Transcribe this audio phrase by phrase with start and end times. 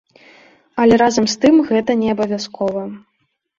[0.83, 2.81] Але разам з тым гэта неабавязкова.